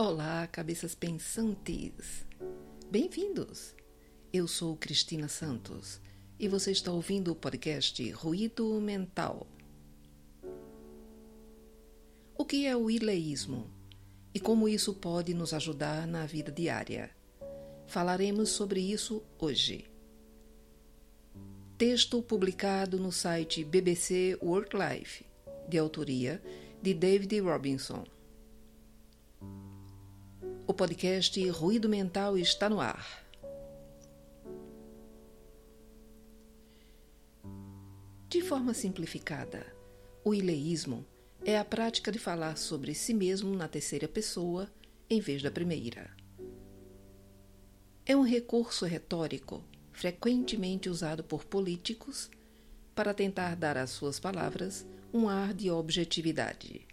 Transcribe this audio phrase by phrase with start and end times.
[0.00, 2.24] Olá, cabeças pensantes!
[2.88, 3.74] Bem-vindos!
[4.32, 6.00] Eu sou Cristina Santos
[6.38, 9.44] e você está ouvindo o podcast Ruído Mental.
[12.36, 13.68] O que é o ileísmo
[14.32, 17.10] e como isso pode nos ajudar na vida diária?
[17.88, 19.90] Falaremos sobre isso hoje.
[21.76, 25.26] Texto publicado no site BBC Work Life,
[25.68, 26.40] de autoria
[26.80, 28.04] de David Robinson.
[30.70, 33.26] O podcast Ruído Mental está no ar.
[38.28, 39.66] De forma simplificada,
[40.22, 41.06] o ileísmo
[41.42, 44.70] é a prática de falar sobre si mesmo na terceira pessoa
[45.08, 46.14] em vez da primeira.
[48.04, 52.30] É um recurso retórico frequentemente usado por políticos
[52.94, 56.86] para tentar dar às suas palavras um ar de objetividade.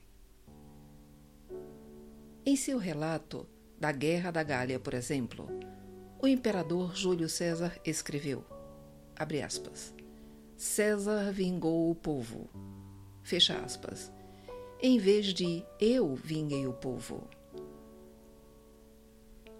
[2.45, 3.45] Em seu relato,
[3.79, 5.47] da Guerra da Gália, por exemplo,
[6.21, 8.43] o imperador Júlio César escreveu:
[9.43, 9.93] aspas,
[10.57, 12.49] César vingou o povo.
[13.21, 14.11] Fecha aspas.
[14.81, 17.27] Em vez de eu vinguei o povo.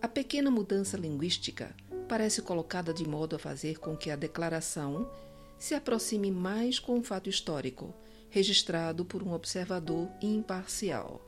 [0.02, 1.76] A pequena mudança linguística
[2.08, 5.09] parece colocada de modo a fazer com que a declaração
[5.58, 7.94] se aproxime mais com o fato histórico,
[8.30, 11.22] registrado por um observador imparcial.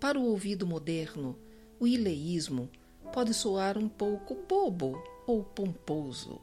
[0.00, 1.36] Para o ouvido moderno,
[1.80, 2.70] o ileísmo
[3.12, 6.40] pode soar um pouco bobo ou pomposo,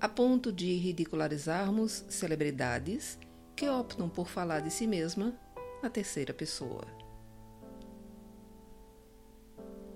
[0.00, 3.18] a ponto de ridicularizarmos celebridades
[3.54, 5.32] que optam por falar de si mesma
[5.80, 6.84] na terceira pessoa.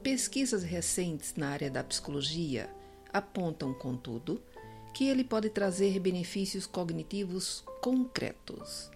[0.01, 2.71] Pesquisas recentes na área da psicologia
[3.13, 4.41] apontam, contudo,
[4.95, 8.91] que ele pode trazer benefícios cognitivos concretos.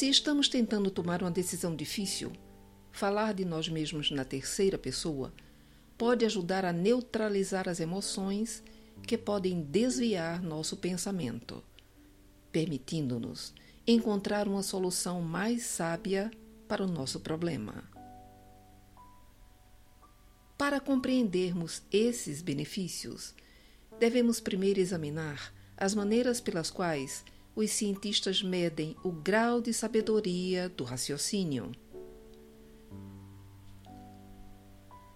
[0.00, 2.32] Se estamos tentando tomar uma decisão difícil,
[2.90, 5.30] falar de nós mesmos na terceira pessoa
[5.98, 8.62] pode ajudar a neutralizar as emoções
[9.06, 11.62] que podem desviar nosso pensamento,
[12.50, 13.52] permitindo-nos
[13.86, 16.30] encontrar uma solução mais sábia
[16.66, 17.84] para o nosso problema.
[20.56, 23.34] Para compreendermos esses benefícios,
[23.98, 27.22] devemos primeiro examinar as maneiras pelas quais
[27.54, 31.72] os cientistas medem o grau de sabedoria do raciocínio.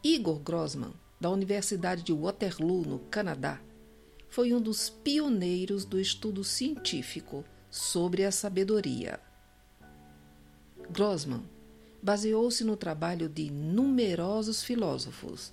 [0.03, 3.61] Igor Grossman, da Universidade de Waterloo, no Canadá,
[4.29, 9.21] foi um dos pioneiros do estudo científico sobre a sabedoria.
[10.91, 11.43] Grossman
[12.03, 15.53] baseou-se no trabalho de numerosos filósofos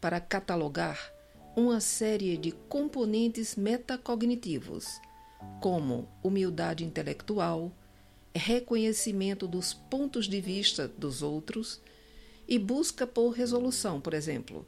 [0.00, 1.12] para catalogar
[1.54, 5.00] uma série de componentes metacognitivos
[5.60, 7.72] como humildade intelectual,
[8.34, 11.80] reconhecimento dos pontos de vista dos outros
[12.46, 14.66] e busca por resolução, por exemplo,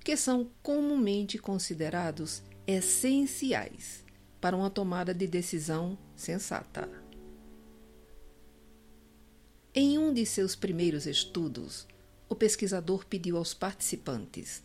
[0.00, 4.04] que são comumente considerados essenciais
[4.40, 6.88] para uma tomada de decisão sensata.
[9.74, 11.86] Em um de seus primeiros estudos,
[12.28, 14.62] o pesquisador pediu aos participantes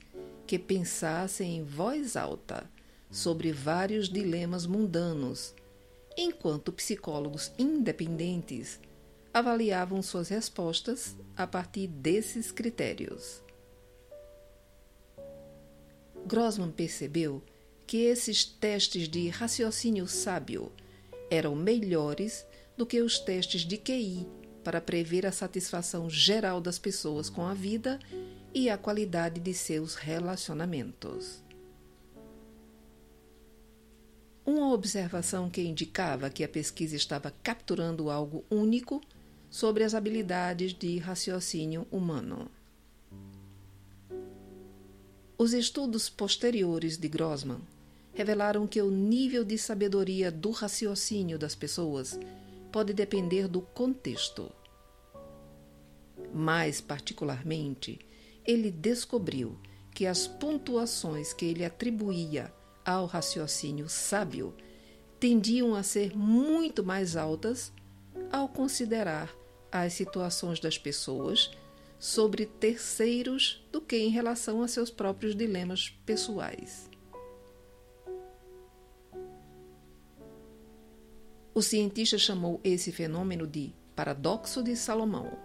[0.47, 2.69] que pensassem em voz alta
[3.11, 5.53] sobre vários dilemas mundanos,
[6.17, 8.79] enquanto psicólogos independentes
[9.33, 13.41] avaliavam suas respostas a partir desses critérios.
[16.25, 17.43] Grossman percebeu
[17.85, 20.71] que esses testes de raciocínio sábio
[21.29, 22.45] eram melhores
[22.77, 24.27] do que os testes de QI
[24.63, 27.99] para prever a satisfação geral das pessoas com a vida
[28.53, 31.40] e a qualidade de seus relacionamentos.
[34.45, 38.99] Uma observação que indicava que a pesquisa estava capturando algo único
[39.49, 42.49] sobre as habilidades de raciocínio humano.
[45.37, 47.61] Os estudos posteriores de Grossman
[48.13, 52.19] revelaram que o nível de sabedoria do raciocínio das pessoas
[52.71, 54.51] pode depender do contexto.
[56.33, 57.99] Mais particularmente,
[58.45, 59.57] ele descobriu
[59.93, 62.53] que as pontuações que ele atribuía
[62.85, 64.53] ao raciocínio sábio
[65.19, 67.71] tendiam a ser muito mais altas
[68.31, 69.31] ao considerar
[69.71, 71.51] as situações das pessoas
[71.99, 76.89] sobre terceiros do que em relação a seus próprios dilemas pessoais.
[81.53, 85.37] O cientista chamou esse fenômeno de paradoxo de Salomão,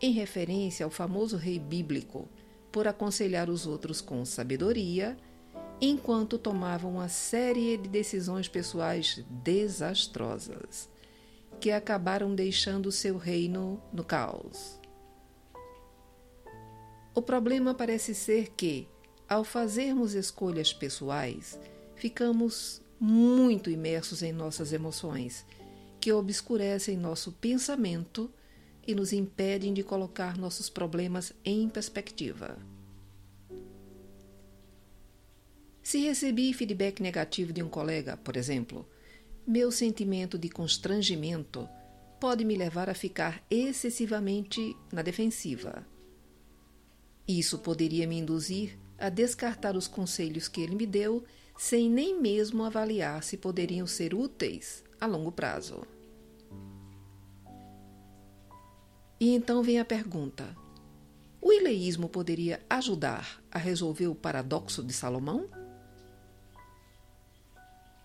[0.00, 2.28] em referência ao famoso rei bíblico
[2.70, 5.16] por aconselhar os outros com sabedoria
[5.80, 10.88] enquanto tomavam uma série de decisões pessoais desastrosas.
[11.60, 14.80] que acabaram deixando seu reino no caos.
[17.14, 18.88] O problema parece ser que,
[19.28, 21.56] ao fazermos escolhas pessoais,
[21.94, 25.46] ficamos muito imersos em nossas emoções,
[26.00, 28.28] que obscurecem nosso pensamento
[28.84, 32.58] e nos impedem de colocar nossos problemas em perspectiva.
[35.92, 38.88] Se recebi feedback negativo de um colega, por exemplo,
[39.46, 41.68] meu sentimento de constrangimento
[42.18, 45.86] pode me levar a ficar excessivamente na defensiva.
[47.28, 51.24] Isso poderia me induzir a descartar os conselhos que ele me deu
[51.58, 55.86] sem nem mesmo avaliar se poderiam ser úteis a longo prazo.
[59.20, 60.56] E então vem a pergunta:
[61.38, 65.60] o ileísmo poderia ajudar a resolver o paradoxo de Salomão?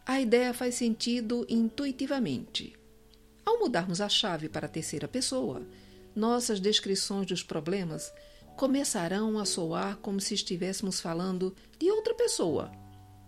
[0.08, 2.74] A ideia faz sentido intuitivamente.
[3.46, 5.68] Ao mudarmos a chave para a terceira pessoa,
[6.16, 8.14] nossas descrições dos problemas
[8.56, 12.72] começarão a soar como se estivéssemos falando de outra pessoa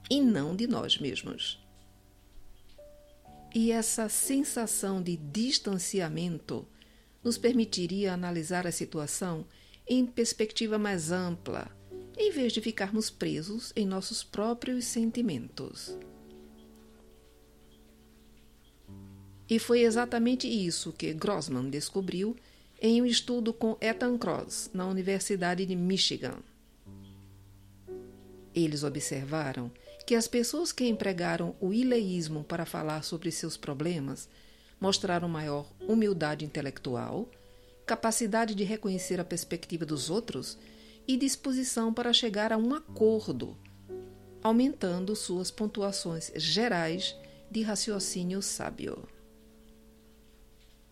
[0.09, 1.61] e não de nós mesmos.
[3.53, 6.65] E essa sensação de distanciamento
[7.21, 9.45] nos permitiria analisar a situação
[9.85, 11.69] em perspectiva mais ampla,
[12.17, 15.97] em vez de ficarmos presos em nossos próprios sentimentos.
[19.49, 22.35] E foi exatamente isso que Grossman descobriu
[22.81, 26.37] em um estudo com Ethan Cross, na Universidade de Michigan.
[28.53, 29.71] Eles observaram
[30.05, 34.29] que as pessoas que empregaram o ileísmo para falar sobre seus problemas
[34.79, 37.29] mostraram maior humildade intelectual,
[37.85, 40.57] capacidade de reconhecer a perspectiva dos outros
[41.07, 43.57] e disposição para chegar a um acordo,
[44.41, 47.15] aumentando suas pontuações gerais
[47.51, 49.18] de raciocínio sábio.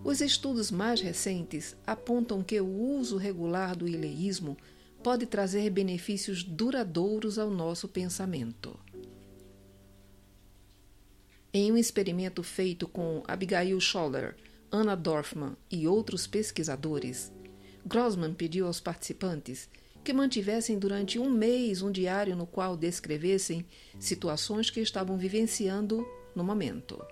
[0.04, 4.58] Os estudos mais recentes apontam que o uso regular do ileísmo
[5.04, 8.78] pode trazer benefícios duradouros ao nosso pensamento.
[11.54, 14.36] Em um experimento feito com Abigail Scholler,
[14.72, 17.32] Anna Dorfman e outros pesquisadores,
[17.86, 19.70] Grossman pediu aos participantes
[20.04, 23.66] que mantivessem durante um mês um diário no qual descrevessem
[24.00, 26.06] situações que estavam vivenciando
[26.36, 27.04] no momento.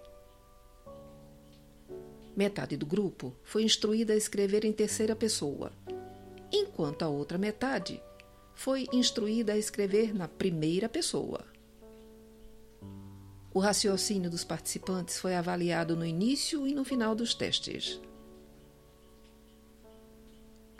[2.35, 5.71] Metade do grupo foi instruída a escrever em terceira pessoa,
[6.51, 8.01] enquanto a outra metade
[8.53, 11.45] foi instruída a escrever na primeira pessoa.
[13.53, 18.01] O raciocínio dos participantes foi avaliado no início e no final dos testes.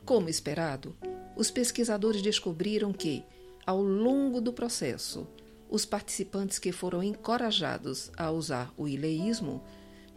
[0.04, 0.94] Como esperado,
[1.38, 3.24] os pesquisadores descobriram que,
[3.66, 5.26] ao longo do processo,
[5.70, 9.64] os participantes que foram encorajados a usar o ileísmo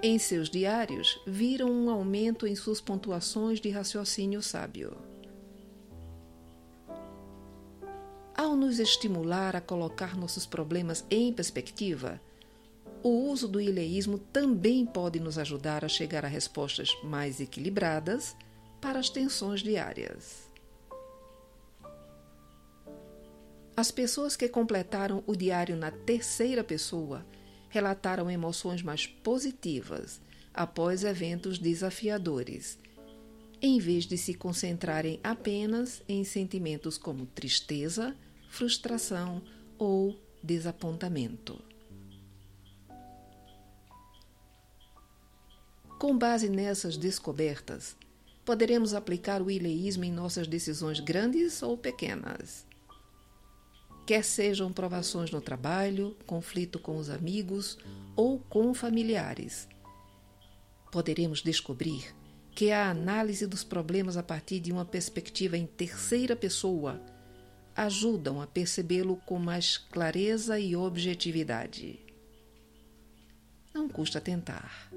[0.03, 4.97] em seus diários, viram um aumento em suas pontuações de raciocínio sábio.
[8.37, 12.21] Ao nos estimular a colocar nossos problemas em perspectiva,
[13.03, 18.37] o uso do ileísmo também pode nos ajudar a chegar a respostas mais equilibradas
[18.81, 20.49] para as tensões diárias.
[23.77, 27.25] As pessoas que completaram o diário na terceira pessoa
[27.69, 30.20] relataram emoções mais positivas
[30.53, 32.79] após eventos desafiadores,
[33.60, 38.17] em vez de se concentrarem apenas em sentimentos como tristeza,
[38.48, 39.43] frustração
[39.77, 41.60] ou desapontamento.
[45.98, 47.96] Com base nessas descobertas,
[48.44, 52.68] poderemos aplicar o ileísmo em nossas decisões grandes ou pequenas
[54.08, 57.77] quer sejam provações no trabalho, conflito com os amigos
[58.17, 59.69] ou com familiares.
[60.91, 62.17] Poderemos descobrir
[62.53, 66.98] que a análise dos problemas a partir de uma perspectiva em terceira pessoa
[67.77, 72.00] ajudam a percebê-lo com mais clareza e objetividade.
[73.74, 74.91] Não custa tentar.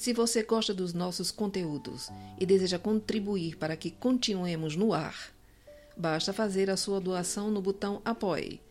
[0.00, 5.30] Se você gosta dos nossos conteúdos e deseja contribuir para que continuemos no ar,
[5.94, 8.62] basta fazer a sua doação no botão Apoie,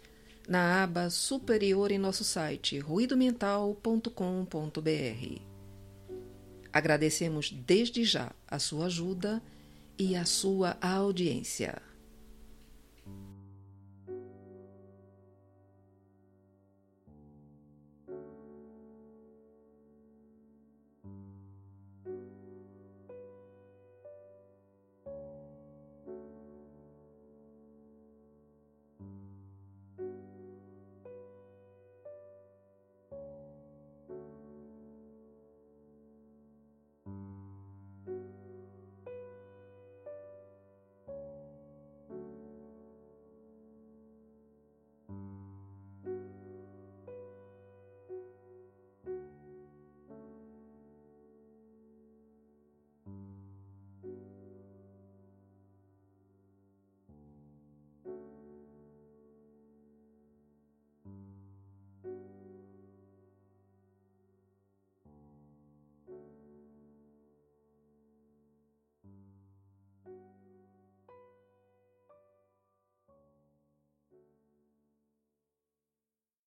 [0.47, 5.41] na aba superior em nosso site ruidomental.com.br.
[6.73, 9.39] Agradecemos desde já a sua ajuda
[9.99, 11.88] e a sua audiência.